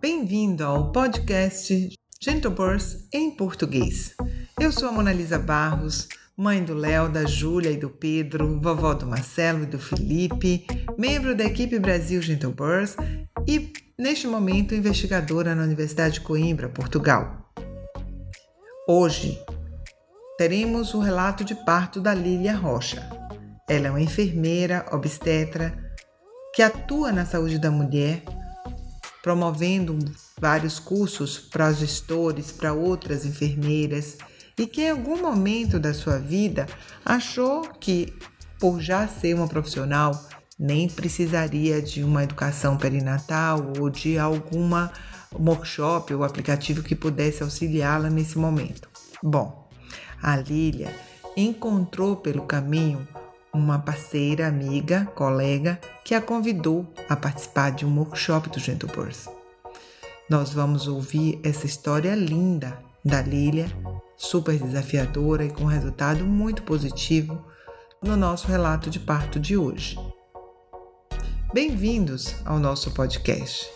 [0.00, 1.90] Bem-vindo ao podcast
[2.20, 4.14] Gentle Birth em português.
[4.58, 9.06] Eu sou a Monalisa Barros, mãe do Léo, da Júlia e do Pedro, vovó do
[9.06, 10.66] Marcelo e do Felipe,
[10.96, 12.96] membro da equipe Brasil Gentle Birth
[13.46, 17.52] e, neste momento, investigadora na Universidade de Coimbra, Portugal.
[18.88, 19.38] Hoje
[20.38, 23.06] teremos o relato de parto da Lília Rocha.
[23.68, 25.76] Ela é uma enfermeira obstetra
[26.54, 28.22] que atua na saúde da mulher,
[29.22, 29.98] promovendo
[30.40, 34.18] vários cursos para gestores, para outras enfermeiras
[34.58, 36.66] e que em algum momento da sua vida
[37.04, 38.12] achou que,
[38.58, 40.12] por já ser uma profissional,
[40.58, 44.92] nem precisaria de uma educação perinatal ou de alguma
[45.34, 48.88] workshop ou aplicativo que pudesse auxiliá-la nesse momento.
[49.22, 49.68] Bom,
[50.22, 50.94] a Lília
[51.36, 53.06] encontrou pelo caminho
[53.52, 59.28] uma parceira, amiga, colega que a convidou a participar de um workshop do Gentle Birth.
[60.28, 63.66] Nós vamos ouvir essa história linda da Lília,
[64.16, 67.44] super desafiadora e com resultado muito positivo
[68.02, 69.98] no nosso relato de parto de hoje.
[71.52, 73.68] Bem-vindos ao nosso podcast.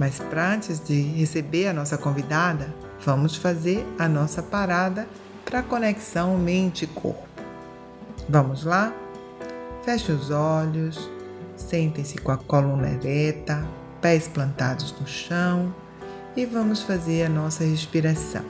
[0.00, 5.06] Mas para antes de receber a nossa convidada, vamos fazer a nossa parada
[5.44, 7.28] para conexão mente corpo.
[8.26, 8.94] Vamos lá?
[9.84, 11.10] Feche os olhos,
[11.54, 13.62] sentem-se com a coluna ereta,
[14.00, 15.74] pés plantados no chão
[16.34, 18.44] e vamos fazer a nossa respiração.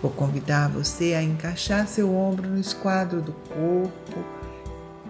[0.00, 4.24] Vou convidar você a encaixar seu ombro no esquadro do corpo,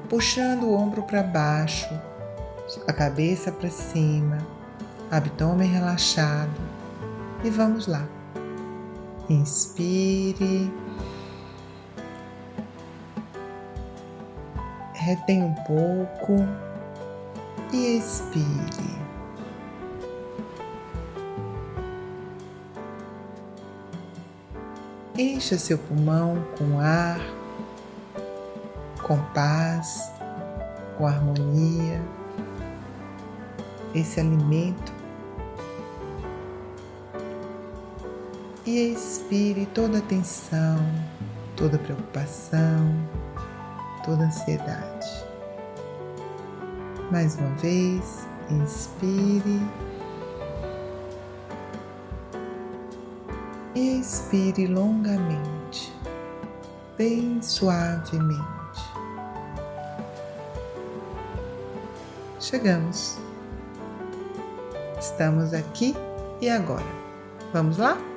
[0.09, 1.89] puxando o ombro para baixo,
[2.85, 4.58] a cabeça para cima
[5.11, 6.61] abdômen relaxado.
[7.43, 8.07] E vamos lá.
[9.29, 10.73] Inspire.
[14.95, 16.47] Retém um pouco
[17.73, 18.99] e expire.
[25.17, 27.21] Encha seu pulmão com ar,
[29.03, 30.13] com paz,
[30.97, 32.01] com harmonia.
[33.95, 34.98] Esse alimento
[38.69, 40.77] e expire toda tensão,
[41.57, 42.95] toda preocupação,
[44.05, 45.25] toda ansiedade.
[47.11, 49.63] Mais uma vez, inspire
[53.75, 55.91] e expire longamente,
[56.99, 58.45] bem suavemente.
[62.39, 63.17] Chegamos.
[65.01, 65.97] Estamos aqui
[66.43, 66.85] e agora.
[67.51, 68.08] Vamos lá?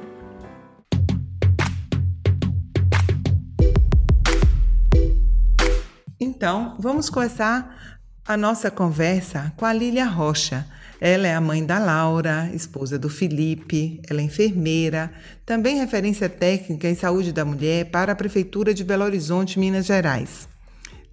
[6.41, 10.65] Então, vamos começar a nossa conversa com a Lília Rocha.
[10.99, 15.13] Ela é a mãe da Laura, esposa do Felipe, ela é enfermeira,
[15.45, 20.49] também referência técnica em saúde da mulher para a Prefeitura de Belo Horizonte, Minas Gerais.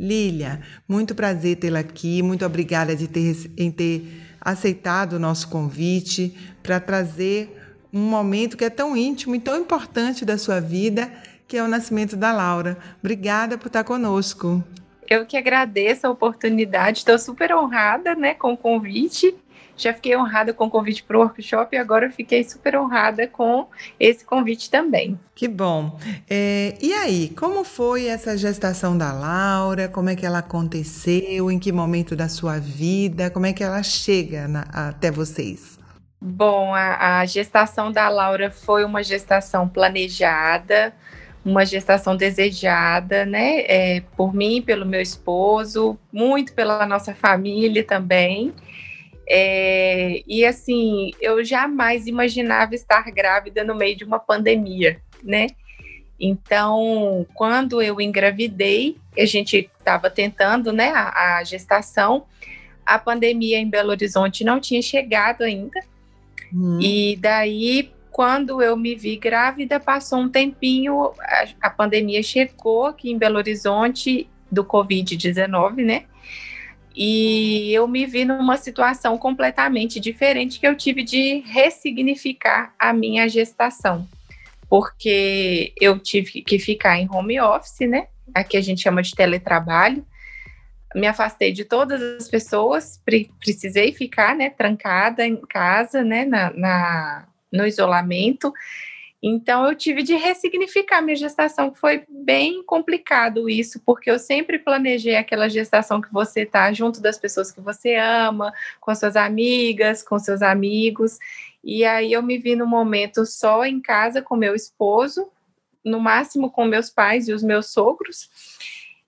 [0.00, 6.34] Lília, muito prazer tê-la aqui, muito obrigada de ter, em ter aceitado o nosso convite
[6.62, 7.54] para trazer
[7.92, 11.12] um momento que é tão íntimo e tão importante da sua vida,
[11.46, 12.78] que é o nascimento da Laura.
[13.02, 14.64] Obrigada por estar conosco.
[15.08, 19.34] Eu que agradeço a oportunidade, estou super honrada né, com o convite.
[19.74, 23.68] Já fiquei honrada com o convite para o workshop e agora fiquei super honrada com
[23.98, 25.18] esse convite também.
[25.36, 25.96] Que bom.
[26.28, 29.88] É, e aí, como foi essa gestação da Laura?
[29.88, 31.48] Como é que ela aconteceu?
[31.48, 33.30] Em que momento da sua vida?
[33.30, 35.78] Como é que ela chega na, até vocês?
[36.20, 40.92] Bom, a, a gestação da Laura foi uma gestação planejada
[41.48, 48.52] uma gestação desejada, né, é, por mim, pelo meu esposo, muito pela nossa família também.
[49.28, 55.48] É, e assim, eu jamais imaginava estar grávida no meio de uma pandemia, né?
[56.20, 62.24] Então, quando eu engravidei, a gente estava tentando, né, a, a gestação,
[62.84, 65.80] a pandemia em Belo Horizonte não tinha chegado ainda.
[66.52, 66.80] Hum.
[66.80, 73.10] E daí quando eu me vi grávida, passou um tempinho, a, a pandemia chegou aqui
[73.10, 76.04] em Belo Horizonte do Covid-19, né?
[76.96, 83.28] E eu me vi numa situação completamente diferente que eu tive de ressignificar a minha
[83.28, 84.08] gestação.
[84.68, 88.08] Porque eu tive que ficar em home office, né?
[88.34, 90.04] Aqui a gente chama de teletrabalho.
[90.94, 93.00] Me afastei de todas as pessoas,
[93.38, 98.52] precisei ficar, né, trancada em casa, né, na, na no isolamento.
[99.20, 105.16] Então, eu tive de ressignificar minha gestação, foi bem complicado isso, porque eu sempre planejei
[105.16, 110.18] aquela gestação que você está junto das pessoas que você ama, com suas amigas, com
[110.20, 111.18] seus amigos.
[111.64, 115.28] E aí eu me vi no momento só em casa com meu esposo,
[115.84, 118.30] no máximo com meus pais e os meus sogros.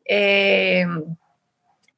[0.09, 0.85] É,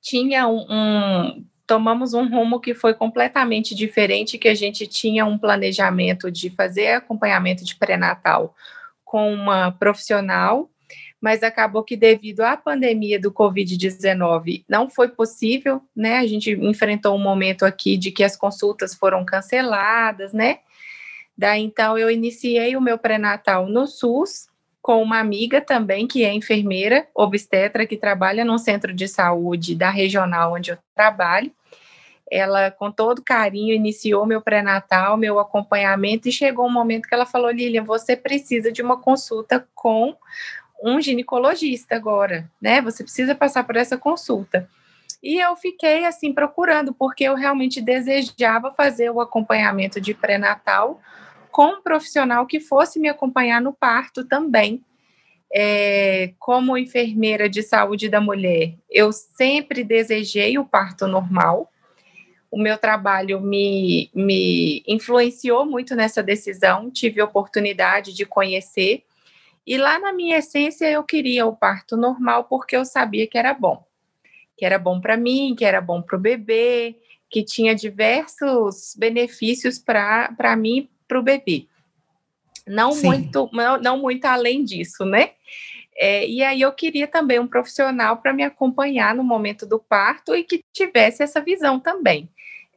[0.02, 5.38] tinha um, um tomamos um rumo que foi completamente diferente, que a gente tinha um
[5.38, 8.54] planejamento de fazer acompanhamento de pré-natal
[9.04, 10.70] com uma profissional,
[11.20, 16.18] mas acabou que devido à pandemia do COVID-19 não foi possível, né?
[16.18, 20.58] A gente enfrentou um momento aqui de que as consultas foram canceladas, né?
[21.36, 24.51] Daí então eu iniciei o meu pré-natal no SUS
[24.82, 29.88] com uma amiga também que é enfermeira obstetra que trabalha no centro de saúde da
[29.88, 31.52] regional onde eu trabalho
[32.32, 37.26] ela, com todo carinho, iniciou meu pré-natal, meu acompanhamento, e chegou um momento que ela
[37.26, 40.16] falou: Lilian, você precisa de uma consulta com
[40.82, 42.80] um ginecologista agora, né?
[42.80, 44.66] Você precisa passar por essa consulta.
[45.22, 51.00] E eu fiquei assim procurando, porque eu realmente desejava fazer o acompanhamento de pré-natal
[51.52, 54.82] com um profissional que fosse me acompanhar no parto também.
[55.54, 61.70] É, como enfermeira de saúde da mulher, eu sempre desejei o parto normal,
[62.50, 69.04] o meu trabalho me, me influenciou muito nessa decisão, tive oportunidade de conhecer,
[69.66, 73.52] e lá na minha essência eu queria o parto normal porque eu sabia que era
[73.52, 73.84] bom.
[74.56, 76.96] Que era bom para mim, que era bom para o bebê,
[77.28, 81.66] que tinha diversos benefícios para mim para o bebê.
[82.66, 85.32] Não muito, não, não muito além disso, né?
[85.94, 90.34] É, e aí eu queria também um profissional para me acompanhar no momento do parto
[90.34, 92.30] e que tivesse essa visão também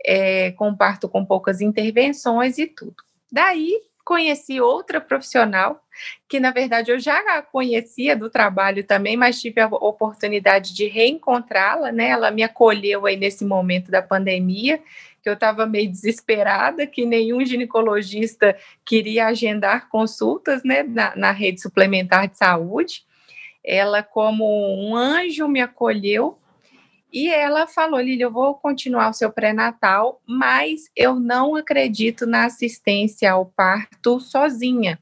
[0.04, 2.96] é, com parto com poucas intervenções e tudo.
[3.32, 5.82] Daí conheci outra profissional,
[6.28, 11.92] que na verdade eu já conhecia do trabalho também, mas tive a oportunidade de reencontrá-la,
[11.92, 12.10] né?
[12.10, 14.82] Ela me acolheu aí nesse momento da pandemia,
[15.26, 18.56] que eu estava meio desesperada, que nenhum ginecologista
[18.86, 23.04] queria agendar consultas, né, na, na rede suplementar de saúde.
[23.66, 26.38] Ela, como um anjo, me acolheu
[27.12, 32.46] e ela falou, Lili, eu vou continuar o seu pré-natal, mas eu não acredito na
[32.46, 35.00] assistência ao parto sozinha.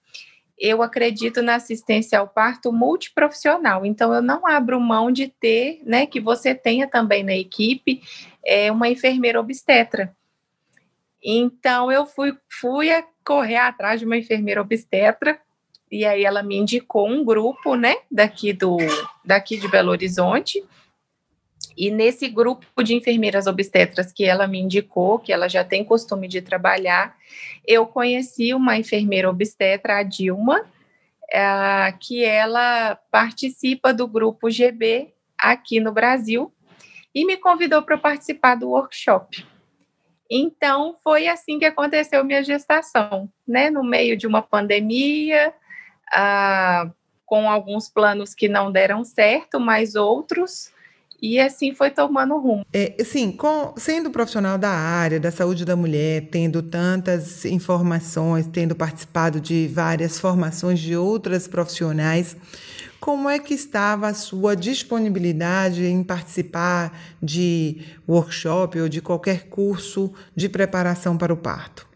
[0.65, 3.85] Eu acredito na assistência ao parto multiprofissional.
[3.85, 8.01] Então, eu não abro mão de ter, né, que você tenha também na equipe
[8.45, 10.15] é, uma enfermeira obstetra.
[11.21, 12.87] Então, eu fui, fui
[13.25, 15.37] correr atrás de uma enfermeira obstetra,
[15.91, 18.77] e aí ela me indicou um grupo, né, daqui, do,
[19.25, 20.63] daqui de Belo Horizonte,
[21.77, 26.27] e nesse grupo de enfermeiras obstetras que ela me indicou, que ela já tem costume
[26.27, 27.15] de trabalhar,
[27.65, 30.65] eu conheci uma enfermeira obstetra, a Dilma,
[31.31, 36.53] é, que ela participa do grupo GB aqui no Brasil
[37.13, 39.45] e me convidou para participar do workshop.
[40.29, 43.69] Então, foi assim que aconteceu minha gestação, né?
[43.69, 45.53] No meio de uma pandemia,
[46.11, 46.89] ah,
[47.25, 50.72] com alguns planos que não deram certo, mas outros
[51.23, 52.65] e assim foi tomando rumo.
[52.73, 58.75] É, sim, com, sendo profissional da área da saúde da mulher, tendo tantas informações, tendo
[58.75, 62.35] participado de várias formações de outras profissionais,
[62.99, 70.13] como é que estava a sua disponibilidade em participar de workshop ou de qualquer curso
[70.35, 71.87] de preparação para o parto?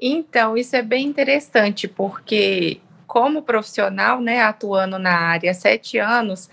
[0.00, 6.48] Então, isso é bem interessante, porque como profissional, né, atuando na área há sete anos,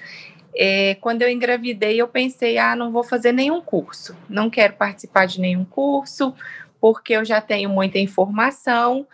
[0.60, 5.28] é, quando eu engravidei, eu pensei, ah, não vou fazer nenhum curso, não quero participar
[5.28, 6.34] de nenhum curso,
[6.82, 9.08] porque eu já tenho muita informação,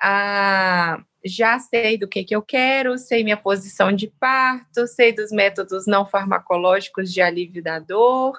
[0.00, 5.32] ah, já sei do que, que eu quero, sei minha posição de parto, sei dos
[5.32, 8.38] métodos não farmacológicos de alívio da dor,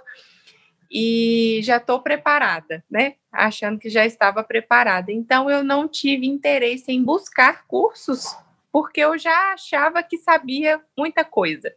[0.92, 3.16] e já estou preparada, né?
[3.32, 5.12] Achando que já estava preparada.
[5.12, 8.38] Então, eu não tive interesse em buscar cursos,
[8.72, 11.74] porque eu já achava que sabia muita coisa.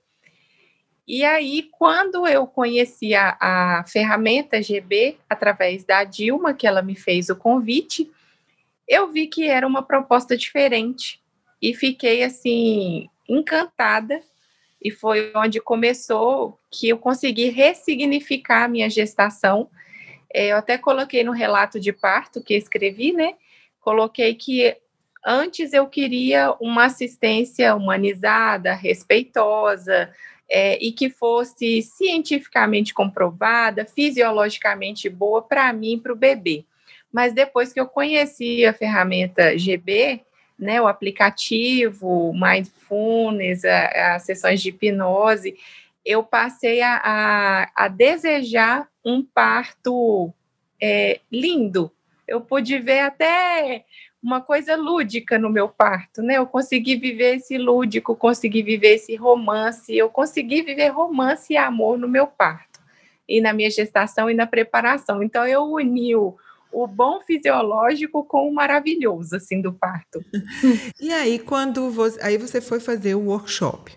[1.09, 6.95] E aí, quando eu conheci a, a ferramenta GB, através da Dilma, que ela me
[6.95, 8.11] fez o convite,
[8.87, 11.19] eu vi que era uma proposta diferente
[11.63, 14.21] e fiquei assim encantada
[14.83, 19.71] e foi onde começou que eu consegui ressignificar a minha gestação.
[20.33, 23.35] É, eu até coloquei no relato de parto que escrevi, né?
[23.81, 24.77] Coloquei que
[25.25, 30.13] antes eu queria uma assistência humanizada, respeitosa,
[30.49, 36.65] é, e que fosse cientificamente comprovada, fisiologicamente boa para mim e para o bebê.
[37.13, 40.21] Mas depois que eu conheci a ferramenta GB,
[40.59, 45.57] né, o aplicativo, mindfulness, as sessões de hipnose,
[46.05, 50.33] eu passei a, a, a desejar um parto
[50.81, 51.93] é, lindo.
[52.27, 53.85] Eu pude ver até
[54.23, 56.35] uma coisa lúdica no meu parto, né?
[56.39, 61.99] Eu consegui viver esse lúdico, consegui viver esse romance, eu consegui viver romance e amor
[61.99, 62.81] no meu parto
[63.29, 65.23] e na minha gestação e na preparação.
[65.23, 66.35] Então eu uni o,
[66.73, 70.21] o bom fisiológico com o maravilhoso assim do parto.
[71.01, 73.93] e aí quando você, aí você foi fazer o workshop?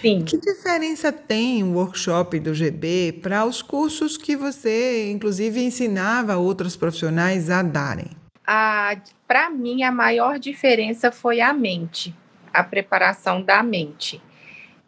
[0.00, 0.24] Sim.
[0.24, 6.74] Que diferença tem o workshop do GB para os cursos que você, inclusive, ensinava outros
[6.74, 8.19] profissionais a darem?
[9.26, 12.14] Para mim, a maior diferença foi a mente,
[12.52, 14.20] a preparação da mente.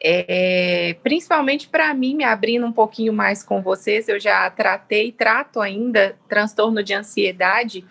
[0.05, 5.61] É, principalmente para mim, me abrindo um pouquinho mais com vocês, eu já tratei, trato
[5.61, 7.85] ainda transtorno de ansiedade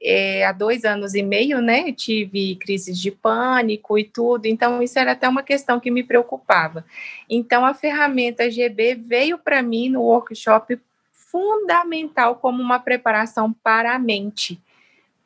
[0.00, 1.92] é, há dois anos e meio, né?
[1.92, 6.84] Tive crises de pânico e tudo, então isso era até uma questão que me preocupava.
[7.28, 10.78] Então a ferramenta GB veio para mim no workshop
[11.12, 14.60] fundamental como uma preparação para a mente,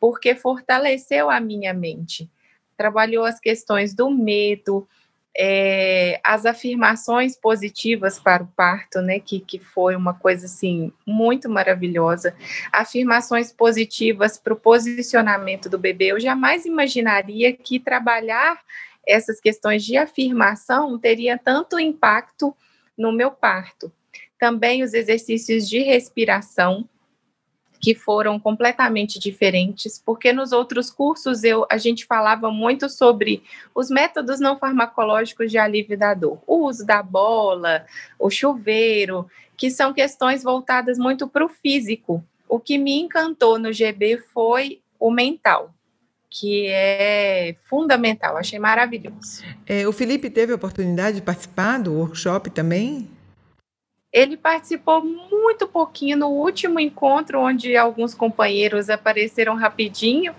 [0.00, 2.31] porque fortaleceu a minha mente.
[2.76, 4.87] Trabalhou as questões do medo,
[5.38, 11.49] é, as afirmações positivas para o parto, né, que, que foi uma coisa assim muito
[11.49, 12.35] maravilhosa.
[12.73, 16.07] Afirmações positivas para o posicionamento do bebê.
[16.07, 18.59] Eu jamais imaginaria que trabalhar
[19.07, 22.57] essas questões de afirmação teria tanto impacto
[22.97, 23.93] no meu parto.
[24.38, 26.88] Também os exercícios de respiração,
[27.87, 33.88] que foram completamente diferentes, porque nos outros cursos eu, a gente falava muito sobre os
[33.88, 37.87] métodos não farmacológicos de alívio da dor, o uso da bola,
[38.19, 42.25] o chuveiro, que são questões voltadas muito para o físico.
[42.49, 45.73] O que me encantou no GB foi o mental,
[46.28, 49.45] que é fundamental, achei maravilhoso.
[49.64, 53.16] É, o Felipe teve a oportunidade de participar do workshop também?
[54.17, 60.35] Ele participou muito pouquinho no último encontro, onde alguns companheiros apareceram rapidinho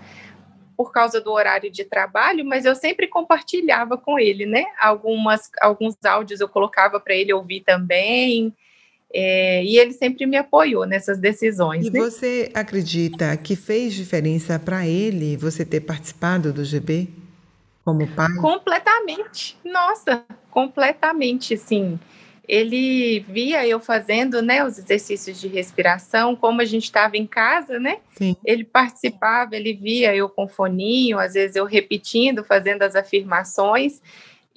[0.76, 4.64] por causa do horário de trabalho, mas eu sempre compartilhava com ele, né?
[4.80, 8.52] Algumas, alguns áudios eu colocava para ele ouvir também.
[9.14, 11.86] É, e ele sempre me apoiou nessas decisões.
[11.86, 12.00] E né?
[12.00, 17.08] você acredita que fez diferença para ele você ter participado do GB
[17.84, 18.34] como pai?
[18.40, 19.56] Completamente.
[19.64, 21.96] Nossa, completamente, sim
[22.48, 27.78] ele via eu fazendo, né, os exercícios de respiração, como a gente estava em casa,
[27.78, 27.98] né?
[28.16, 28.34] Sim.
[28.44, 34.00] Ele participava, ele via eu com foninho, às vezes eu repetindo, fazendo as afirmações,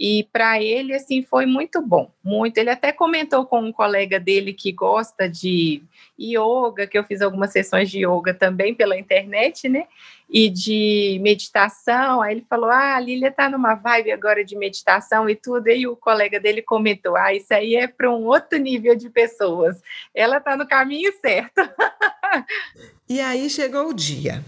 [0.04, 2.58] e para ele, assim, foi muito bom, muito.
[2.58, 5.84] Ele até comentou com um colega dele que gosta de
[6.20, 9.86] yoga, que eu fiz algumas sessões de yoga também pela internet, né?
[10.28, 12.20] E de meditação.
[12.20, 15.68] Aí ele falou: Ah, a Lília tá numa vibe agora de meditação e tudo.
[15.68, 19.80] E o colega dele comentou: Ah, isso aí é para um outro nível de pessoas.
[20.16, 21.62] Ela tá no caminho certo.
[23.08, 24.44] e aí chegou o dia.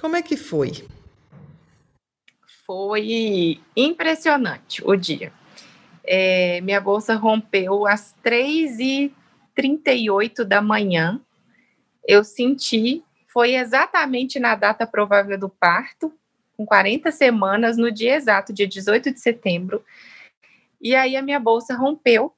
[0.00, 0.72] Como é que foi?
[2.68, 5.32] Foi impressionante o dia.
[6.04, 11.18] É, minha bolsa rompeu às 3h38 da manhã.
[12.06, 16.12] Eu senti, foi exatamente na data provável do parto,
[16.58, 19.82] com 40 semanas, no dia exato, dia 18 de setembro.
[20.78, 22.34] E aí a minha bolsa rompeu.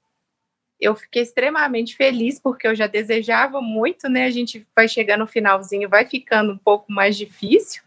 [0.80, 4.26] Eu fiquei extremamente feliz, porque eu já desejava muito, né?
[4.26, 7.82] A gente vai chegando no finalzinho, vai ficando um pouco mais difícil.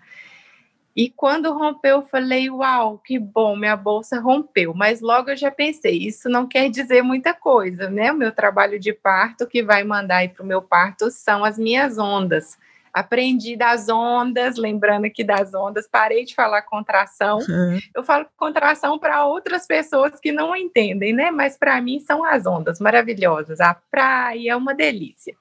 [0.95, 4.73] E quando rompeu, eu falei: Uau, que bom, minha bolsa rompeu.
[4.75, 8.11] Mas logo eu já pensei: isso não quer dizer muita coisa, né?
[8.11, 11.97] O meu trabalho de parto que vai mandar para o meu parto são as minhas
[11.97, 12.57] ondas.
[12.93, 17.39] Aprendi das ondas, lembrando aqui das ondas, parei de falar contração.
[17.39, 17.79] Uhum.
[17.95, 21.31] Eu falo contração para outras pessoas que não entendem, né?
[21.31, 23.59] Mas para mim são as ondas maravilhosas.
[23.59, 25.35] A praia é uma delícia.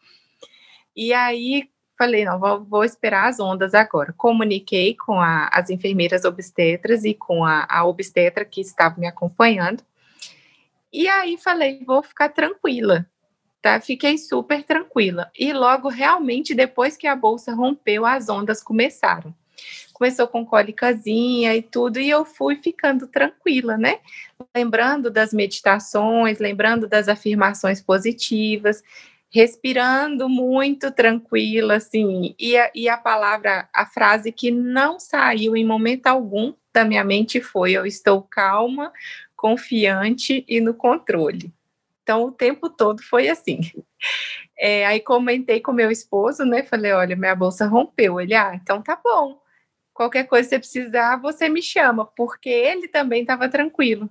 [0.96, 4.12] E aí, falei, não, vou, vou, esperar as ondas agora.
[4.16, 9.82] Comuniquei com a, as enfermeiras obstetras e com a, a obstetra que estava me acompanhando.
[10.92, 13.06] E aí falei, vou ficar tranquila,
[13.62, 13.80] tá?
[13.80, 15.30] Fiquei super tranquila.
[15.38, 19.34] E logo, realmente, depois que a bolsa rompeu, as ondas começaram.
[19.92, 24.00] Começou com cólicazinha e tudo, e eu fui ficando tranquila, né?
[24.54, 28.82] Lembrando das meditações, lembrando das afirmações positivas
[29.32, 35.64] respirando muito tranquila, assim, e a, e a palavra, a frase que não saiu em
[35.64, 38.92] momento algum da minha mente foi: Eu estou calma,
[39.34, 41.50] confiante e no controle.
[42.02, 43.60] Então, o tempo todo foi assim.
[44.58, 46.62] É, aí comentei com meu esposo, né?
[46.62, 48.20] Falei: Olha, minha bolsa rompeu.
[48.20, 49.40] Ele, ah, então tá bom.
[49.94, 54.10] qualquer coisa que você precisar, você me chama, porque ele também estava tranquilo,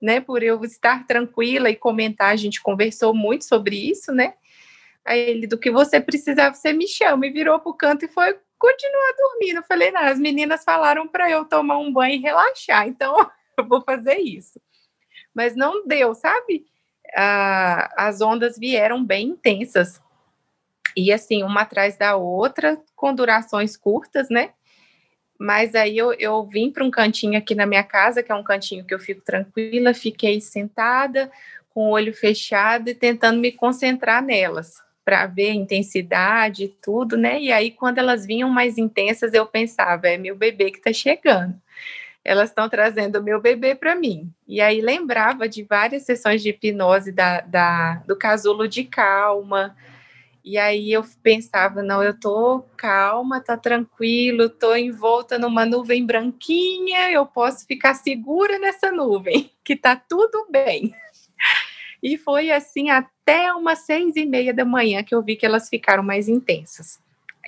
[0.00, 0.20] né?
[0.20, 4.34] Por eu estar tranquila e comentar, a gente conversou muito sobre isso, né?
[5.08, 8.08] Aí ele, do que você precisar, você me chama, e virou para o canto e
[8.08, 9.56] foi continuar dormindo.
[9.56, 13.16] Eu falei, não, as meninas falaram para eu tomar um banho e relaxar, então
[13.56, 14.60] eu vou fazer isso.
[15.32, 16.66] Mas não deu, sabe?
[17.16, 19.98] Ah, as ondas vieram bem intensas.
[20.94, 24.52] E assim, uma atrás da outra, com durações curtas, né?
[25.40, 28.42] Mas aí eu, eu vim para um cantinho aqui na minha casa, que é um
[28.42, 31.30] cantinho que eu fico tranquila, fiquei sentada,
[31.70, 37.40] com o olho fechado e tentando me concentrar nelas, para ver intensidade e tudo, né?
[37.40, 41.54] E aí, quando elas vinham mais intensas, eu pensava, é meu bebê que está chegando.
[42.22, 44.30] Elas estão trazendo o meu bebê para mim.
[44.46, 49.74] E aí lembrava de várias sessões de hipnose da, da, do casulo de calma,
[50.44, 57.10] e aí eu pensava, não, eu tô calma, tá tranquilo, tô envolta numa nuvem branquinha,
[57.10, 60.94] eu posso ficar segura nessa nuvem, que tá tudo bem.
[62.02, 65.68] E foi assim até umas seis e meia da manhã que eu vi que elas
[65.68, 66.98] ficaram mais intensas.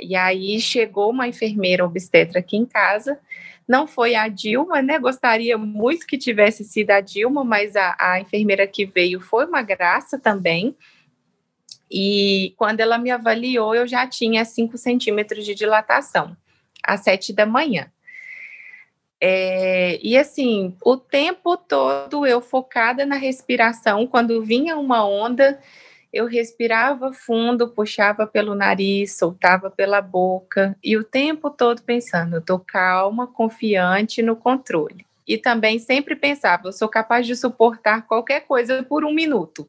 [0.02, 3.18] E aí chegou uma enfermeira obstetra aqui em casa.
[3.68, 4.98] Não foi a Dilma, né?
[4.98, 9.62] Gostaria muito que tivesse sido a Dilma, mas a, a enfermeira que veio foi uma
[9.62, 10.76] graça também.
[11.90, 16.36] E quando ela me avaliou, eu já tinha 5 centímetros de dilatação,
[16.84, 17.90] às 7 da manhã.
[19.20, 25.60] É, e assim, o tempo todo eu focada na respiração, quando vinha uma onda,
[26.12, 32.40] eu respirava fundo, puxava pelo nariz, soltava pela boca, e o tempo todo pensando, eu
[32.40, 35.04] tô calma, confiante no controle.
[35.28, 39.68] E também sempre pensava, eu sou capaz de suportar qualquer coisa por um minuto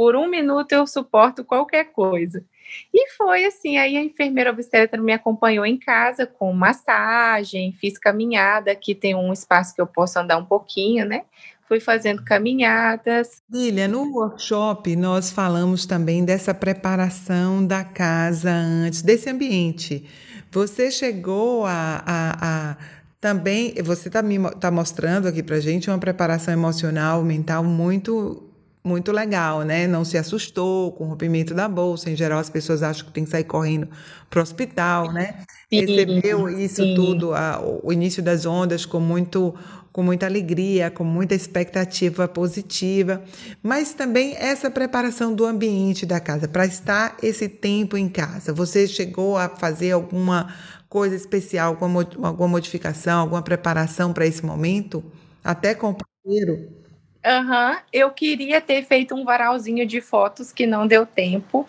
[0.00, 2.42] por um minuto eu suporto qualquer coisa.
[2.90, 8.72] E foi assim, aí a enfermeira obstetra me acompanhou em casa com massagem, fiz caminhada,
[8.72, 11.24] aqui tem um espaço que eu posso andar um pouquinho, né?
[11.68, 13.42] Fui fazendo caminhadas.
[13.52, 20.08] Lília, no workshop nós falamos também dessa preparação da casa antes, desse ambiente.
[20.50, 22.76] Você chegou a, a, a
[23.20, 24.22] também, você está
[24.58, 28.49] tá mostrando aqui para gente uma preparação emocional, mental muito
[28.82, 29.86] muito legal, né?
[29.86, 32.10] Não se assustou com o rompimento da bolsa.
[32.10, 33.88] Em geral, as pessoas acham que tem que sair correndo
[34.28, 35.44] para o hospital, né?
[35.72, 36.94] Sim, Recebeu isso sim.
[36.94, 39.54] tudo, a, o início das ondas, com muito
[39.92, 43.22] com muita alegria, com muita expectativa positiva,
[43.62, 48.52] mas também essa preparação do ambiente da casa, para estar esse tempo em casa.
[48.52, 50.54] Você chegou a fazer alguma
[50.88, 55.02] coisa especial, alguma, alguma modificação, alguma preparação para esse momento?
[55.42, 56.79] Até com o parceiro?
[57.24, 57.78] Aham, uhum.
[57.92, 61.68] eu queria ter feito um varalzinho de fotos que não deu tempo,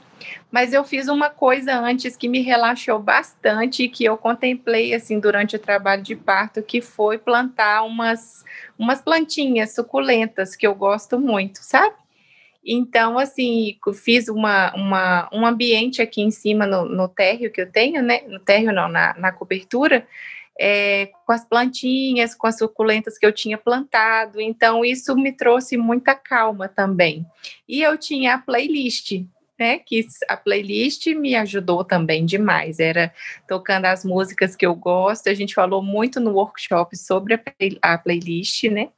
[0.50, 5.20] mas eu fiz uma coisa antes que me relaxou bastante e que eu contemplei assim
[5.20, 8.46] durante o trabalho de parto, que foi plantar umas
[8.78, 11.96] umas plantinhas suculentas que eu gosto muito, sabe?
[12.64, 17.72] Então, assim, fiz uma, uma, um ambiente aqui em cima no, no térreo que eu
[17.72, 18.22] tenho, né?
[18.28, 20.08] No térreo não, na, na cobertura,
[20.60, 24.40] é, com as plantinhas, com as suculentas que eu tinha plantado.
[24.40, 27.26] Então, isso me trouxe muita calma também.
[27.68, 29.24] E eu tinha a playlist,
[29.58, 29.80] né?
[29.80, 32.80] Que a playlist me ajudou também demais.
[32.80, 33.14] Era
[33.48, 35.30] tocando as músicas que eu gosto.
[35.30, 38.90] A gente falou muito no workshop sobre a, play, a playlist, né?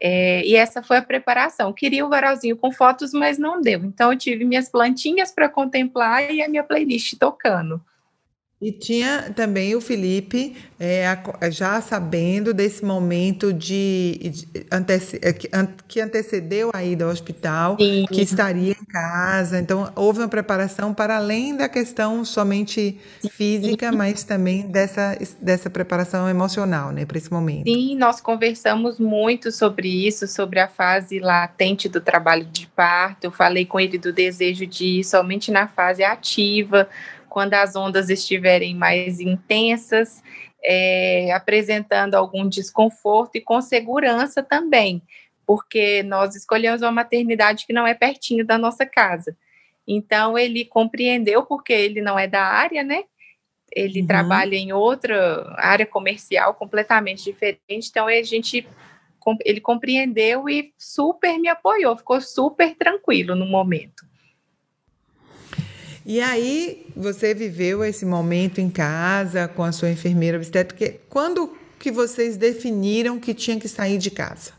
[0.00, 1.72] É, e essa foi a preparação.
[1.72, 3.82] Queria o varalzinho com fotos, mas não deu.
[3.82, 7.82] Então, eu tive minhas plantinhas para contemplar e a minha playlist tocando.
[8.60, 11.04] E tinha também o Felipe, é,
[11.50, 18.06] já sabendo desse momento de, de antece, é, que antecedeu a ida ao hospital, Sim.
[18.10, 19.58] que estaria em casa.
[19.58, 22.98] Então, houve uma preparação para além da questão somente
[23.30, 23.96] física, Sim.
[23.96, 27.70] mas também dessa, dessa preparação emocional, né, para esse momento.
[27.70, 33.24] Sim, nós conversamos muito sobre isso, sobre a fase latente do trabalho de parto.
[33.24, 36.88] Eu falei com ele do desejo de ir somente na fase ativa
[37.36, 40.22] quando as ondas estiverem mais intensas,
[40.64, 45.02] é, apresentando algum desconforto e com segurança também,
[45.46, 49.36] porque nós escolhemos uma maternidade que não é pertinho da nossa casa.
[49.86, 53.04] Então, ele compreendeu, porque ele não é da área, né?
[53.70, 54.06] Ele uhum.
[54.06, 58.66] trabalha em outra área comercial completamente diferente, então a gente
[59.44, 64.06] ele compreendeu e super me apoiou, ficou super tranquilo no momento.
[66.08, 71.00] E aí você viveu esse momento em casa com a sua enfermeira obstétrica.
[71.10, 74.52] Quando que vocês definiram que tinha que sair de casa?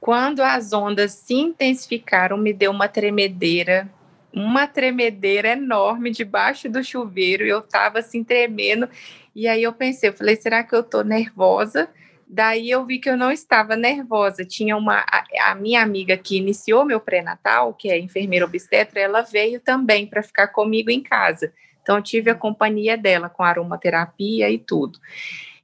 [0.00, 3.88] Quando as ondas se intensificaram, me deu uma tremedeira,
[4.32, 7.44] uma tremedeira enorme debaixo do chuveiro.
[7.44, 8.88] Eu estava assim tremendo
[9.32, 11.88] E aí eu pensei, eu falei, será que eu tô nervosa?
[12.32, 14.44] Daí eu vi que eu não estava nervosa.
[14.44, 19.22] Tinha uma a, a minha amiga que iniciou meu pré-natal, que é enfermeira obstetra, ela
[19.22, 21.52] veio também para ficar comigo em casa.
[21.82, 25.00] Então tive a companhia dela com aromaterapia e tudo.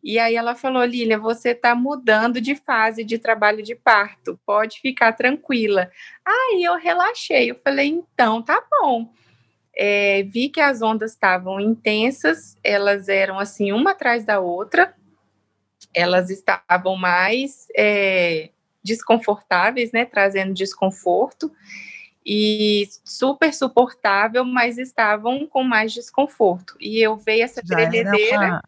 [0.02, 4.80] E aí ela falou, Lília, você está mudando de fase de trabalho de parto, pode
[4.80, 5.88] ficar tranquila.
[6.24, 9.08] Aí eu relaxei, eu falei, então tá bom.
[9.76, 14.92] É, vi que as ondas estavam intensas, elas eram assim, uma atrás da outra,
[15.94, 18.50] elas estavam mais é,
[18.82, 21.50] desconfortáveis, né, trazendo desconforto,
[22.24, 26.76] e super suportável, mas estavam com mais desconforto.
[26.80, 28.60] E eu veio essa tremedeira.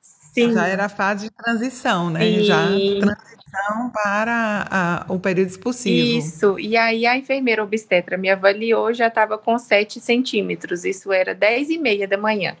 [0.00, 0.54] Sim.
[0.54, 2.26] Já era a fase de transição, né?
[2.26, 2.44] E...
[2.44, 6.18] Já transição para a, o período expulsivo.
[6.18, 6.58] Isso.
[6.58, 10.86] E aí a enfermeira obstetra me avaliou, já estava com 7 centímetros.
[10.86, 12.56] Isso era 10 e meia da manhã.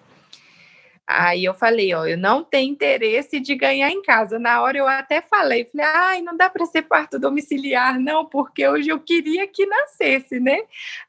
[1.16, 4.38] Aí eu falei, ó, eu não tenho interesse de ganhar em casa.
[4.38, 8.66] Na hora eu até falei, falei, ai, não dá para ser parto domiciliar, não, porque
[8.66, 10.58] hoje eu queria que nascesse, né?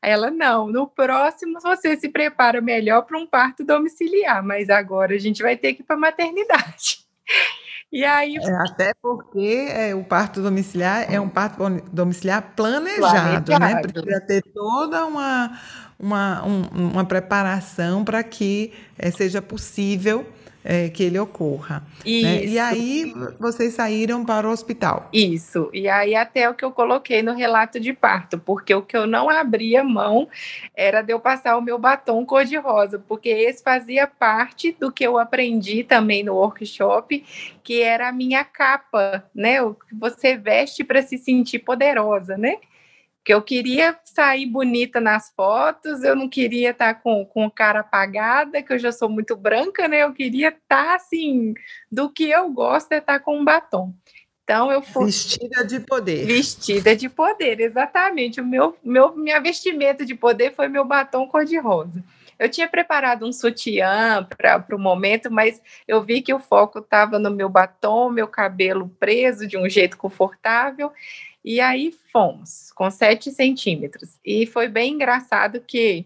[0.02, 5.20] Ela, não, no próximo você se prepara melhor para um parto domiciliar, mas agora a
[5.20, 7.04] gente vai ter que ir para maternidade.
[7.94, 8.38] E aí.
[8.38, 13.60] É, até porque é, o parto domiciliar é um parto domiciliar planejado, planejado.
[13.60, 13.82] né?
[13.82, 15.52] Precisa ter toda uma
[16.04, 16.62] uma, um,
[16.92, 20.26] uma preparação para que é, seja possível
[20.64, 21.84] é, que ele ocorra.
[22.06, 22.46] Né?
[22.46, 25.10] E aí vocês saíram para o hospital.
[25.12, 25.70] Isso.
[25.74, 29.06] E aí até o que eu coloquei no relato de parto, porque o que eu
[29.06, 30.28] não abria mão
[30.76, 35.18] era de eu passar o meu batom cor-de-rosa, porque esse fazia parte do que eu
[35.18, 37.24] aprendi também no workshop,
[37.64, 39.62] que era a minha capa, né?
[39.62, 42.58] O que você veste para se sentir poderosa, né?
[43.24, 47.80] Porque eu queria sair bonita nas fotos, eu não queria estar tá com, com cara
[47.80, 50.04] apagada, que eu já sou muito branca, né?
[50.04, 51.54] Eu queria estar tá, assim,
[51.90, 53.94] do que eu gosto é estar tá com um batom.
[54.44, 56.26] Então eu fui vestida de poder.
[56.26, 58.42] Vestida de poder, exatamente.
[58.42, 62.04] O meu, meu minha vestimenta de poder foi meu batom cor-de-rosa.
[62.38, 67.18] Eu tinha preparado um sutiã para o momento, mas eu vi que o foco estava
[67.18, 70.92] no meu batom, meu cabelo preso de um jeito confortável.
[71.44, 74.18] E aí fomos, com 7 centímetros.
[74.24, 76.06] E foi bem engraçado que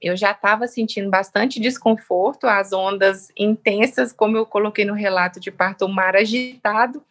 [0.00, 5.50] eu já estava sentindo bastante desconforto, as ondas intensas, como eu coloquei no relato de
[5.50, 7.02] parto, o mar agitado,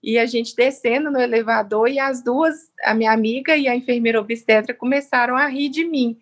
[0.00, 4.20] e a gente descendo no elevador, e as duas, a minha amiga e a enfermeira
[4.20, 6.16] obstetra, começaram a rir de mim.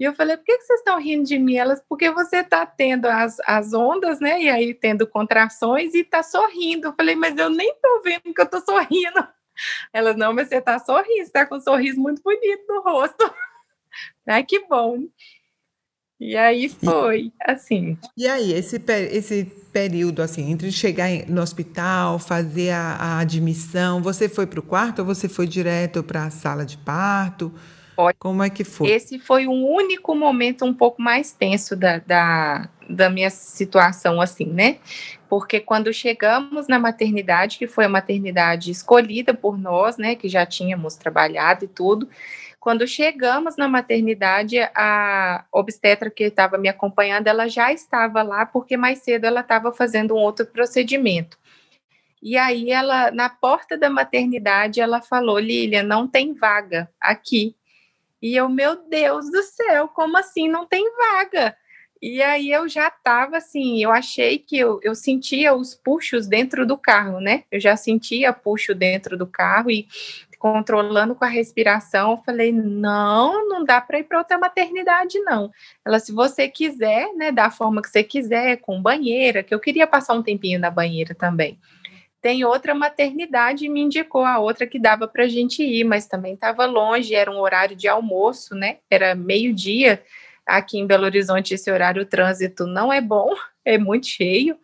[0.00, 1.54] E eu falei, por que, que vocês estão rindo de mim?
[1.54, 4.42] Elas, porque você está tendo as, as ondas, né?
[4.42, 6.88] E aí tendo contrações e está sorrindo.
[6.88, 9.24] Eu falei, mas eu nem estou vendo que eu estou sorrindo.
[9.92, 13.34] Ela, não, mas você tá sorrindo, você tá com um sorriso muito bonito no rosto.
[14.26, 15.06] Ai, que bom.
[16.18, 17.98] E aí foi, assim.
[18.16, 24.28] E aí, esse, esse período, assim, entre chegar no hospital, fazer a, a admissão, você
[24.28, 27.52] foi para o quarto ou você foi direto para a sala de parto?
[28.18, 28.90] Como é que foi?
[28.90, 34.46] Esse foi um único momento um pouco mais tenso da, da, da minha situação, assim,
[34.46, 34.78] né?
[35.28, 40.44] Porque quando chegamos na maternidade, que foi a maternidade escolhida por nós, né, que já
[40.44, 42.08] tínhamos trabalhado e tudo,
[42.62, 48.76] quando chegamos na maternidade, a obstetra que estava me acompanhando, ela já estava lá, porque
[48.76, 51.36] mais cedo ela estava fazendo um outro procedimento.
[52.22, 57.56] E aí ela, na porta da maternidade, ela falou, Lília, não tem vaga aqui.
[58.22, 61.56] E eu, meu Deus do céu, como assim não tem vaga?
[62.00, 66.64] E aí eu já estava assim, eu achei que eu, eu sentia os puxos dentro
[66.64, 67.44] do carro, né?
[67.50, 69.88] Eu já sentia puxo dentro do carro e
[70.38, 75.52] controlando com a respiração, eu falei, não, não dá para ir para outra maternidade, não.
[75.84, 79.86] Ela, se você quiser, né, da forma que você quiser, com banheira, que eu queria
[79.86, 81.56] passar um tempinho na banheira também
[82.22, 86.06] tem outra maternidade e me indicou a outra que dava para a gente ir, mas
[86.06, 88.78] também estava longe, era um horário de almoço, né?
[88.88, 90.00] Era meio-dia.
[90.46, 94.56] Aqui em Belo Horizonte, esse horário o trânsito não é bom, é muito cheio.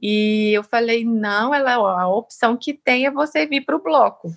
[0.00, 4.32] E eu falei: não, ela, a opção que tem é você vir para o bloco.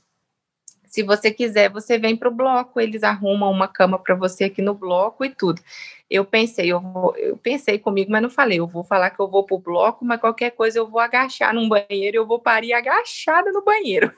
[0.92, 4.62] Se você quiser, você vem para o bloco, eles arrumam uma cama para você aqui
[4.62, 5.62] no bloco e tudo.
[6.10, 9.30] Eu pensei, eu, vou, eu pensei comigo, mas não falei, eu vou falar que eu
[9.30, 12.74] vou para o bloco, mas qualquer coisa eu vou agachar num banheiro, eu vou parir
[12.74, 14.12] agachada no banheiro.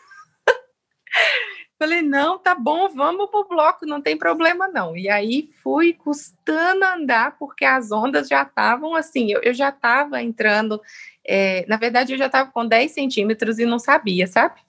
[1.78, 4.98] Falei, não, tá bom, vamos pro bloco, não tem problema não.
[4.98, 10.24] E aí fui custando andar, porque as ondas já estavam assim, eu, eu já estava
[10.24, 10.82] entrando,
[11.24, 14.60] é, na verdade eu já estava com 10 centímetros e não sabia, sabe?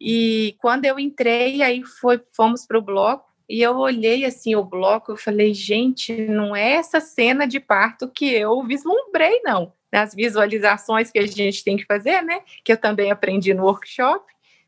[0.00, 4.64] E quando eu entrei, aí foi, fomos para o bloco, E eu olhei assim o
[4.64, 9.72] bloco, eu falei, gente, não é essa cena de parto que eu vislumbrei, não.
[9.92, 12.42] Nas visualizações que a gente tem que fazer, né?
[12.64, 14.24] Que eu também aprendi no workshop,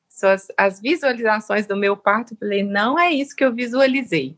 [0.08, 2.34] são as, as visualizações do meu parto.
[2.34, 4.36] Eu falei, não é isso que eu visualizei.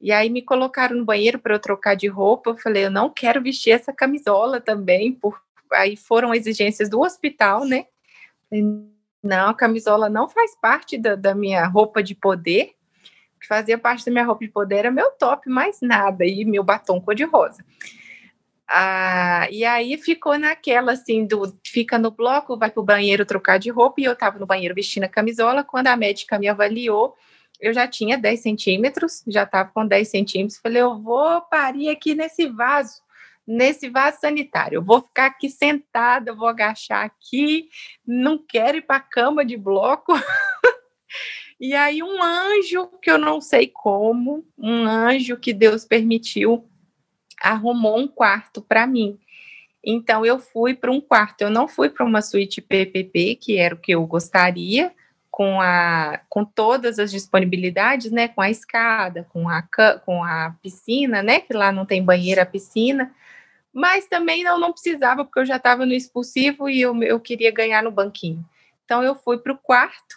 [0.00, 2.50] E aí me colocaram no banheiro para eu trocar de roupa.
[2.50, 5.12] Eu falei, eu não quero vestir essa camisola também.
[5.12, 5.40] Por...
[5.72, 7.86] Aí foram exigências do hospital, né?
[9.28, 12.72] Não, a camisola não faz parte da, da minha roupa de poder.
[13.36, 16.46] O que fazia parte da minha roupa de poder era meu top, mais nada, e
[16.46, 17.62] meu batom cor-de-rosa.
[18.66, 23.58] Ah, e aí ficou naquela assim, do fica no bloco, vai para o banheiro trocar
[23.58, 27.14] de roupa, e eu estava no banheiro vestindo a camisola, quando a médica me avaliou,
[27.60, 32.14] eu já tinha 10 centímetros, já estava com 10 centímetros, falei, eu vou parir aqui
[32.14, 33.02] nesse vaso,
[33.48, 37.70] nesse vaso sanitário, eu vou ficar aqui sentada, vou agachar aqui,
[38.06, 40.12] não quero ir para a cama de bloco.
[41.58, 46.68] e aí um anjo, que eu não sei como, um anjo que Deus permitiu,
[47.40, 49.18] arrumou um quarto para mim.
[49.82, 53.74] Então eu fui para um quarto, eu não fui para uma suíte PPP, que era
[53.74, 54.92] o que eu gostaria,
[55.30, 59.62] com, a, com todas as disponibilidades, né, com a escada, com a,
[60.04, 63.14] com a piscina, né, que lá não tem banheiro, a piscina,
[63.72, 67.50] mas também não, não precisava, porque eu já estava no expulsivo e eu, eu queria
[67.50, 68.44] ganhar no banquinho.
[68.84, 70.16] Então, eu fui para o quarto,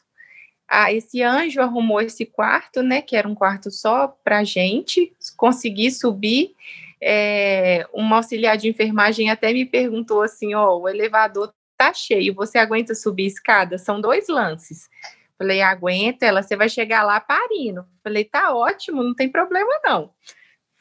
[0.67, 5.91] ah, esse anjo arrumou esse quarto, né, que era um quarto só para gente, consegui
[5.91, 6.55] subir,
[7.01, 12.35] é, uma auxiliar de enfermagem até me perguntou assim, ó, oh, o elevador tá cheio,
[12.35, 13.77] você aguenta subir escada?
[13.77, 14.87] São dois lances.
[15.35, 17.83] Falei, aguenta, ela, você vai chegar lá parindo.
[18.03, 20.13] Falei, tá ótimo, não tem problema não.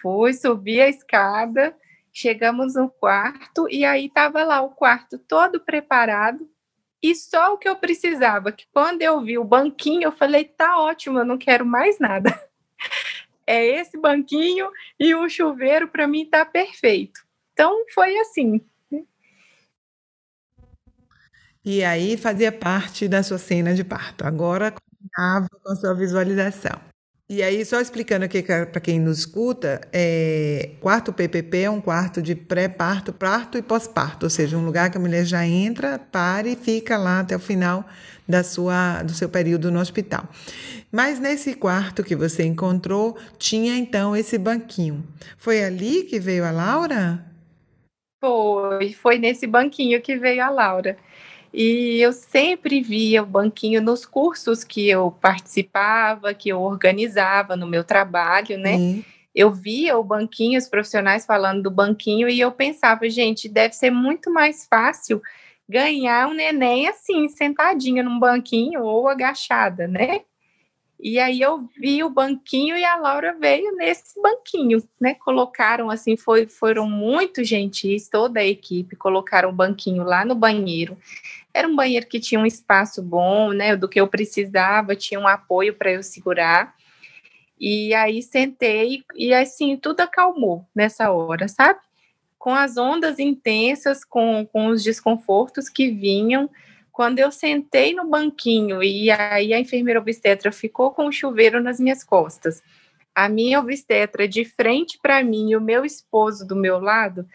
[0.01, 1.75] Fui, subi a escada,
[2.13, 6.49] chegamos no quarto e aí tava lá o quarto todo preparado
[7.03, 10.79] e só o que eu precisava, que quando eu vi o banquinho, eu falei, tá
[10.79, 12.31] ótimo, eu não quero mais nada.
[13.47, 17.21] É esse banquinho e o chuveiro para mim tá perfeito.
[17.53, 18.61] Então foi assim,
[21.65, 24.25] e aí fazia parte da sua cena de parto.
[24.25, 26.90] Agora combinava com a sua visualização.
[27.33, 32.21] E aí, só explicando aqui para quem nos escuta, é, quarto PPP é um quarto
[32.21, 36.49] de pré-parto, parto e pós-parto, ou seja, um lugar que a mulher já entra, para
[36.49, 37.87] e fica lá até o final
[38.27, 40.29] da sua, do seu período no hospital.
[40.91, 45.07] Mas nesse quarto que você encontrou, tinha então esse banquinho.
[45.39, 47.25] Foi ali que veio a Laura?
[48.21, 50.97] Foi, foi nesse banquinho que veio a Laura.
[51.53, 57.67] E eu sempre via o banquinho nos cursos que eu participava, que eu organizava no
[57.67, 58.77] meu trabalho, né?
[58.77, 59.05] Uhum.
[59.35, 63.91] Eu via o banquinho, os profissionais falando do banquinho, e eu pensava, gente, deve ser
[63.91, 65.21] muito mais fácil
[65.69, 70.23] ganhar um neném assim, sentadinha num banquinho ou agachada, né?
[71.03, 75.15] E aí eu vi o banquinho e a Laura veio nesse banquinho, né?
[75.15, 80.99] Colocaram assim, foi, foram muito gentis, toda a equipe colocaram o banquinho lá no banheiro.
[81.55, 83.75] Era um banheiro que tinha um espaço bom, né?
[83.77, 86.75] Do que eu precisava, tinha um apoio para eu segurar.
[87.59, 91.81] E aí sentei e assim tudo acalmou nessa hora, sabe?
[92.39, 96.49] Com as ondas intensas, com, com os desconfortos que vinham,
[96.93, 101.79] quando eu sentei no banquinho e aí a enfermeira obstetra ficou com o chuveiro nas
[101.81, 102.63] minhas costas,
[103.15, 107.27] a minha obstetra de frente para mim e o meu esposo do meu lado,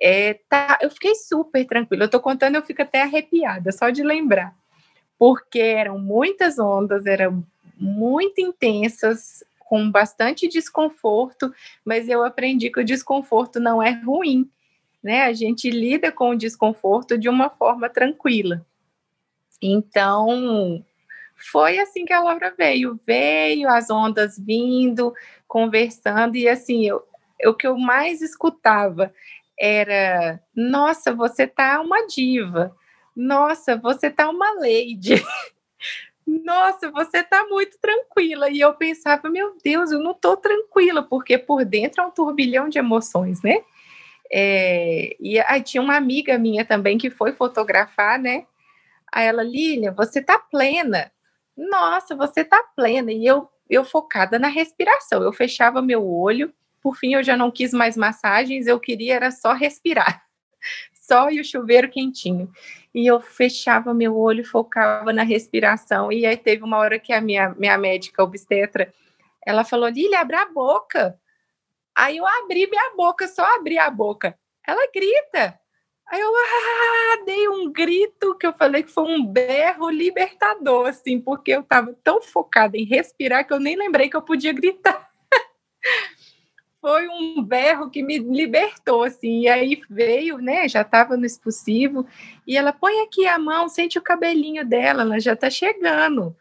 [0.00, 2.04] é, tá, eu fiquei super tranquila.
[2.04, 4.54] Eu tô contando, eu fico até arrepiada só de lembrar,
[5.18, 7.44] porque eram muitas ondas, eram
[7.78, 11.50] muito intensas, com bastante desconforto,
[11.82, 14.46] mas eu aprendi que o desconforto não é ruim,
[15.02, 15.22] né?
[15.22, 18.66] A gente lida com o desconforto de uma forma tranquila.
[19.62, 20.84] Então,
[21.52, 25.14] foi assim que a Laura veio, veio as ondas vindo,
[25.48, 27.02] conversando e assim, eu,
[27.46, 29.12] o que eu mais escutava
[29.58, 32.74] era: "Nossa, você tá uma diva.
[33.16, 35.14] Nossa, você tá uma lady.
[36.26, 38.50] Nossa, você tá muito tranquila".
[38.50, 42.68] E eu pensava: "Meu Deus, eu não tô tranquila, porque por dentro é um turbilhão
[42.68, 43.62] de emoções, né?"
[44.32, 48.46] É, e aí tinha uma amiga minha também que foi fotografar, né?
[49.12, 51.12] Aí ela, Lília, você tá plena.
[51.56, 53.12] Nossa, você tá plena.
[53.12, 55.22] E eu, eu focada na respiração.
[55.22, 56.52] Eu fechava meu olho.
[56.80, 58.66] Por fim, eu já não quis mais massagens.
[58.66, 60.24] Eu queria era só respirar.
[60.94, 62.50] Só e o chuveiro quentinho.
[62.94, 66.12] E eu fechava meu olho, focava na respiração.
[66.12, 68.94] E aí teve uma hora que a minha, minha médica obstetra,
[69.44, 71.18] ela falou, Lília, abre a boca.
[71.94, 74.38] Aí eu abri minha boca, só abri a boca.
[74.66, 75.58] Ela grita,
[76.08, 81.20] Aí eu ah, dei um grito que eu falei que foi um berro libertador, assim,
[81.20, 85.10] porque eu estava tão focada em respirar que eu nem lembrei que eu podia gritar.
[86.82, 92.04] foi um berro que me libertou, assim, e aí veio, né, já estava no expulsivo,
[92.44, 96.36] e ela põe aqui a mão, sente o cabelinho dela, ela já está chegando.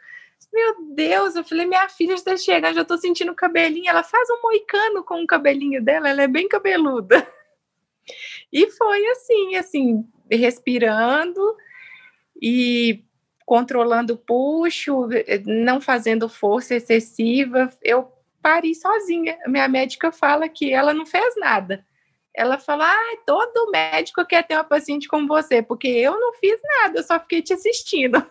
[0.51, 4.29] Meu Deus, eu falei, minha filha está chegando, já estou sentindo o cabelinho, ela faz
[4.31, 7.25] um moicano com o cabelinho dela, ela é bem cabeluda.
[8.51, 11.41] E foi assim, assim, respirando
[12.41, 13.03] e
[13.45, 15.07] controlando o puxo,
[15.45, 17.69] não fazendo força excessiva.
[17.81, 18.11] Eu
[18.41, 19.37] parei sozinha.
[19.47, 21.85] Minha médica fala que ela não fez nada.
[22.33, 26.59] Ela fala: ah, todo médico quer ter uma paciente como você, porque eu não fiz
[26.63, 28.25] nada, eu só fiquei te assistindo.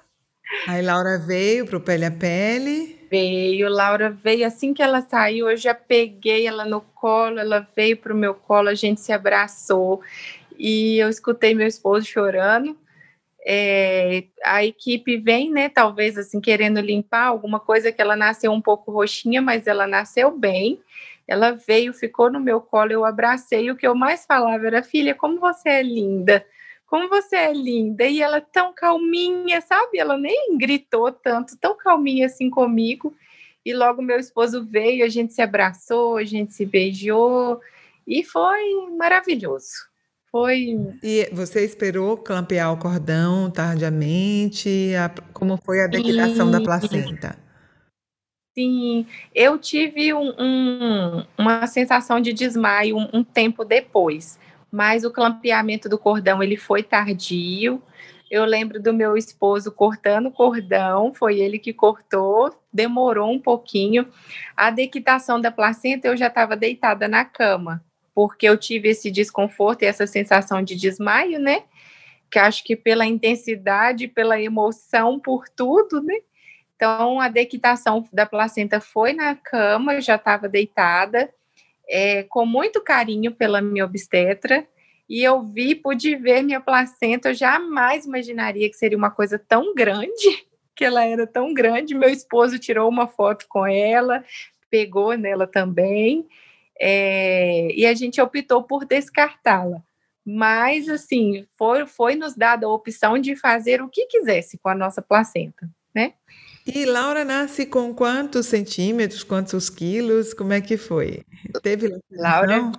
[0.67, 3.00] Aí Laura veio para o Pele a Pele.
[3.11, 7.97] Veio, Laura veio assim que ela saiu, eu já peguei ela no colo, ela veio
[7.97, 10.01] para o meu colo, a gente se abraçou
[10.59, 12.79] e eu escutei meu esposo chorando.
[13.47, 18.61] É, a equipe vem, né, talvez assim, querendo limpar alguma coisa que ela nasceu um
[18.61, 20.81] pouco roxinha, mas ela nasceu bem.
[21.27, 23.71] Ela veio, ficou no meu colo, eu abracei.
[23.71, 26.45] O que eu mais falava era: Filha, como você é linda,
[26.91, 28.05] como você é linda.
[28.05, 29.99] E ela tão calminha, sabe?
[29.99, 33.15] Ela nem gritou tanto, tão calminha assim comigo.
[33.65, 37.61] E logo meu esposo veio, a gente se abraçou, a gente se beijou.
[38.05, 38.59] E foi
[38.99, 39.89] maravilhoso.
[40.33, 40.77] Foi.
[41.03, 44.93] E você esperou clampear o cordão tardiamente?
[44.97, 47.39] A, como foi a declinação da placenta?
[48.53, 55.11] Sim, eu tive um, um, uma sensação de desmaio um, um, tempo depois, mas o
[55.11, 57.83] clampeamento do cordão ele foi tardio.
[58.31, 64.07] Eu lembro do meu esposo cortando o cordão, foi ele que cortou, demorou um pouquinho.
[64.57, 67.83] A dequitação da placenta eu já estava deitada na cama
[68.15, 71.65] porque eu tive esse desconforto e essa sensação de desmaio, né?
[72.31, 76.17] Que acho que pela intensidade, pela emoção, por tudo, né?
[76.77, 81.33] Então, a dequitação da placenta foi na cama, eu já estava deitada,
[81.91, 84.67] é, com muito carinho pela minha obstetra,
[85.09, 89.75] e eu vi, pude ver minha placenta, eu jamais imaginaria que seria uma coisa tão
[89.75, 91.97] grande, que ela era tão grande.
[91.97, 94.25] Meu esposo tirou uma foto com ela,
[94.71, 96.29] pegou nela também,
[96.81, 99.83] é, e a gente optou por descartá-la.
[100.25, 104.75] Mas, assim, foi, foi nos dada a opção de fazer o que quisesse com a
[104.77, 106.15] nossa placenta, né?
[106.67, 110.35] E Laura nasce com quantos centímetros, quantos quilos?
[110.35, 111.23] Como é que foi?
[111.63, 112.71] Teve Laura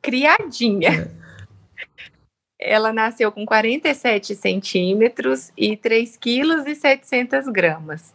[0.00, 1.10] criadinha.
[2.60, 2.74] É.
[2.74, 8.14] Ela nasceu com 47 centímetros e 3 quilos e 700 gramas.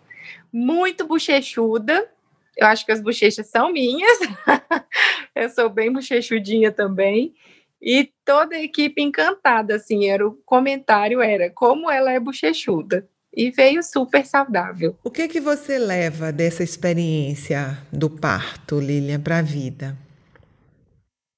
[0.52, 2.10] Muito bochechuda,
[2.58, 4.18] eu acho que as bochechas são minhas.
[5.36, 7.34] eu sou bem bochechudinha também.
[7.82, 13.08] E toda a equipe encantada, assim, era o comentário era como ela é bochechuda.
[13.34, 14.98] E veio super saudável.
[15.04, 19.96] O que que você leva dessa experiência do parto, Lilian, para a vida?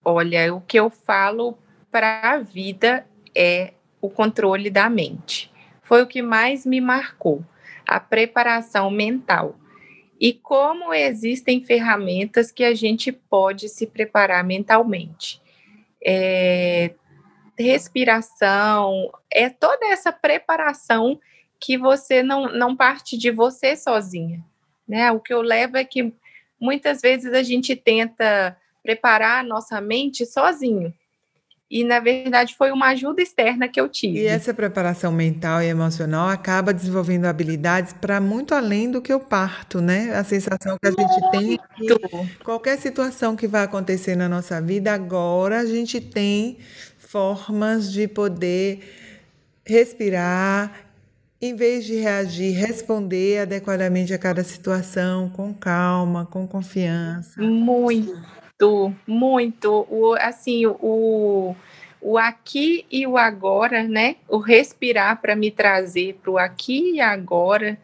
[0.03, 1.57] Olha, o que eu falo
[1.91, 5.51] para a vida é o controle da mente.
[5.83, 7.43] Foi o que mais me marcou,
[7.85, 9.59] a preparação mental
[10.21, 15.41] e como existem ferramentas que a gente pode se preparar mentalmente.
[16.05, 16.93] É,
[17.57, 21.19] respiração, é toda essa preparação
[21.61, 24.43] que você não, não parte de você sozinha.
[24.87, 25.11] Né?
[25.11, 26.13] O que eu levo é que
[26.59, 30.93] muitas vezes a gente tenta preparar a nossa mente sozinho
[31.71, 34.19] e na verdade foi uma ajuda externa que eu tive.
[34.19, 39.19] E essa preparação mental e emocional acaba desenvolvendo habilidades para muito além do que o
[39.21, 40.13] parto, né?
[40.13, 44.61] A sensação que a gente tem é que qualquer situação que vai acontecer na nossa
[44.61, 46.57] vida agora a gente tem
[46.97, 48.79] formas de poder
[49.65, 50.90] respirar,
[51.41, 57.41] em vez de reagir, responder adequadamente a cada situação com calma, com confiança.
[57.41, 58.41] Muito
[59.07, 59.87] muito.
[59.89, 61.55] O, assim, o,
[62.01, 64.17] o aqui e o agora, né?
[64.27, 67.77] O respirar para me trazer para o aqui e agora.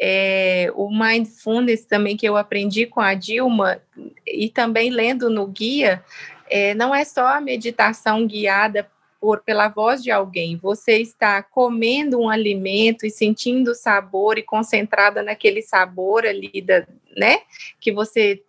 [0.00, 3.80] É, o mindfulness também que eu aprendi com a Dilma
[4.26, 6.02] e também lendo no guia,
[6.50, 8.88] é, não é só a meditação guiada
[9.24, 14.42] por, pela voz de alguém, você está comendo um alimento e sentindo o sabor e
[14.42, 17.38] concentrada naquele sabor ali, da, né?
[17.80, 18.42] Que você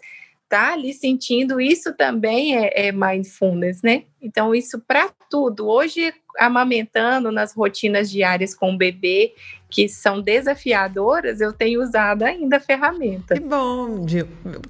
[0.49, 4.03] tá ali sentindo, isso também é, é mindfulness, né?
[4.21, 5.67] Então, isso para tudo.
[5.67, 9.33] Hoje, amamentando nas rotinas diárias com o bebê,
[9.69, 13.35] que são desafiadoras, eu tenho usado ainda a ferramenta.
[13.35, 14.05] Que bom,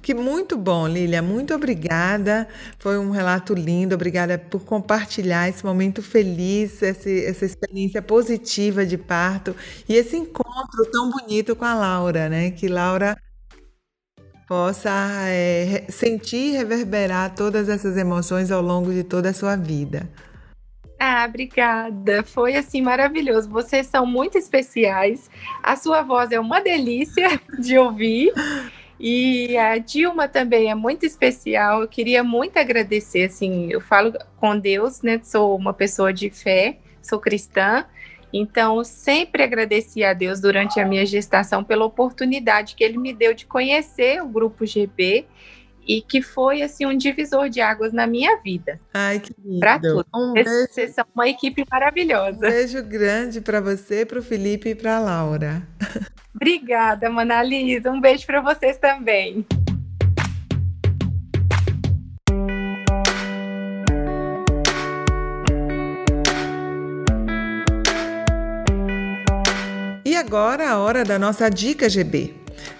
[0.02, 1.22] que muito bom, Lília.
[1.22, 2.48] Muito obrigada.
[2.78, 3.94] Foi um relato lindo.
[3.94, 9.54] Obrigada por compartilhar esse momento feliz, esse, essa experiência positiva de parto
[9.88, 12.50] e esse encontro tão bonito com a Laura, né?
[12.50, 13.16] Que Laura
[14.46, 14.90] possa
[15.28, 20.08] é, sentir e reverberar todas essas emoções ao longo de toda a sua vida.
[20.98, 22.22] Ah, obrigada.
[22.22, 23.50] Foi assim maravilhoso.
[23.50, 25.28] Vocês são muito especiais.
[25.62, 28.32] A sua voz é uma delícia de ouvir.
[28.98, 31.82] E a Dilma também é muito especial.
[31.82, 35.20] Eu queria muito agradecer, assim, eu falo com Deus, né?
[35.22, 37.84] Sou uma pessoa de fé, sou cristã,
[38.32, 43.34] então, sempre agradeci a Deus durante a minha gestação pela oportunidade que ele me deu
[43.34, 45.26] de conhecer o grupo GB
[45.86, 48.80] e que foi assim um divisor de águas na minha vida.
[48.92, 49.60] Ai, que lindo.
[49.60, 50.04] Para tudo.
[50.14, 52.36] Um Vocês são uma equipe maravilhosa.
[52.36, 55.62] Um beijo grande para você, para o Felipe e para Laura.
[56.34, 57.90] Obrigada, Manalisa.
[57.90, 59.46] Um beijo para vocês também.
[70.26, 72.34] Agora a hora da nossa dica GB.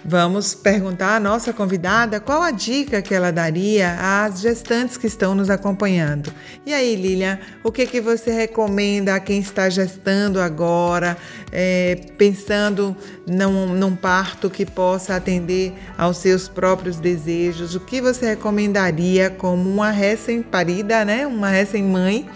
[0.04, 5.32] Vamos perguntar à nossa convidada qual a dica que ela daria às gestantes que estão
[5.32, 6.32] nos acompanhando.
[6.64, 11.16] E aí, Lilian, o que, que você recomenda a quem está gestando agora,
[11.52, 17.76] é, pensando num, num parto que possa atender aos seus próprios desejos?
[17.76, 21.24] O que você recomendaria como uma recém-parida, né?
[21.28, 22.28] Uma recém-mãe?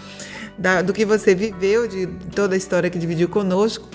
[0.85, 2.05] do que você viveu, de
[2.35, 3.89] toda a história que dividiu conosco,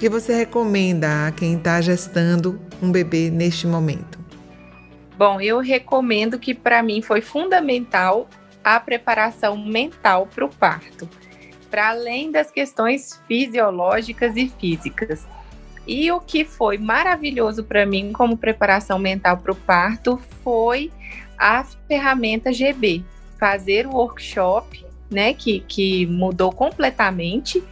[0.00, 4.18] que você recomenda a quem está gestando um bebê neste momento?
[5.18, 8.26] Bom, eu recomendo que para mim foi fundamental
[8.64, 11.06] a preparação mental para o parto,
[11.70, 15.26] para além das questões fisiológicas e físicas.
[15.86, 20.90] E o que foi maravilhoso para mim como preparação mental para o parto foi
[21.36, 23.04] a ferramenta GB,
[23.38, 27.62] fazer o workshop, né, que, que mudou completamente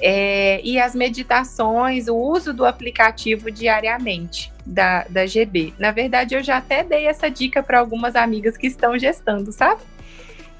[0.00, 5.74] é, e as meditações, o uso do aplicativo diariamente da, da GB.
[5.78, 9.82] Na verdade, eu já até dei essa dica para algumas amigas que estão gestando, sabe?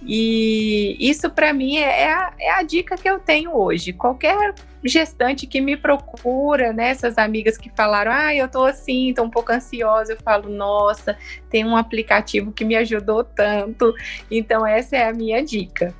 [0.03, 3.93] E isso para mim é, é a, é a, dica que eu tenho hoje.
[3.93, 9.24] Qualquer gestante que me procura, né, essas amigas que falaram, ah, eu tô assim, tô
[9.24, 11.18] um pouco ansiosa, eu falo, nossa,
[11.51, 13.93] tem um aplicativo que me ajudou tanto.
[14.30, 15.93] Então essa é a minha dica.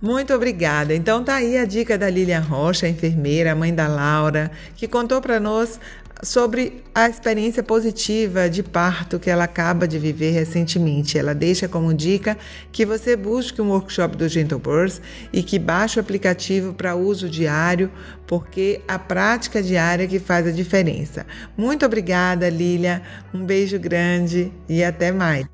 [0.00, 0.94] Muito obrigada.
[0.94, 5.40] Então tá aí a dica da Lilian Rocha, enfermeira, mãe da Laura, que contou para
[5.40, 5.80] nós
[6.22, 11.18] sobre a experiência positiva de parto que ela acaba de viver recentemente.
[11.18, 12.36] Ela deixa como dica
[12.72, 15.00] que você busque um workshop do Gentle Birth
[15.32, 17.90] e que baixe o aplicativo para uso diário,
[18.26, 21.26] porque a prática diária que faz a diferença.
[21.56, 23.02] Muito obrigada, Lilia.
[23.32, 25.53] Um beijo grande e até mais.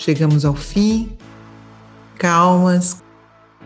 [0.00, 1.18] Chegamos ao fim,
[2.16, 3.02] calmas,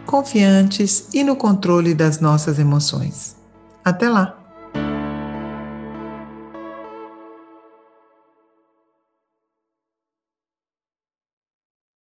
[0.06, 3.36] confiantes e no controle das nossas emoções.
[3.84, 4.41] Até lá!